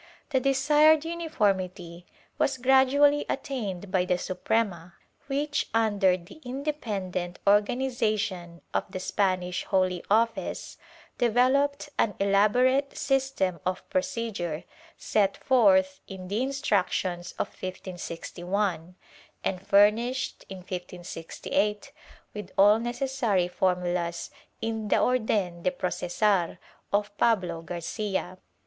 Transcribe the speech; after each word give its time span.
The 0.31 0.39
desired 0.39 1.05
uniformity 1.05 2.07
was 2.39 2.57
gradually 2.57 3.23
attained 3.29 3.91
by 3.91 4.05
the 4.05 4.17
Suprema 4.17 4.95
which, 5.27 5.69
under 5.75 6.17
the 6.17 6.41
independent 6.43 7.37
organization 7.45 8.61
of 8.73 8.85
the 8.89 8.99
Spanish 8.99 9.63
Holy 9.65 10.03
Office, 10.09 10.79
developed 11.19 11.89
an 11.99 12.15
elaborate 12.19 12.97
system 12.97 13.59
of 13.63 13.87
procedure, 13.91 14.63
set 14.97 15.37
forth 15.37 15.99
in 16.07 16.29
the 16.29 16.41
Instructions 16.41 17.33
of 17.33 17.49
1561 17.49 18.95
and 19.43 19.67
furnished, 19.67 20.45
in 20.49 20.57
1568, 20.61 21.91
with 22.33 22.49
all 22.57 22.79
necessary 22.79 23.47
formulas 23.47 24.31
in 24.63 24.87
the 24.87 24.97
Or 24.97 25.19
den 25.19 25.61
de 25.61 25.69
Processor 25.69 26.57
of 26.91 27.15
Pablo 27.19 27.61
Garcia. 27.61 28.39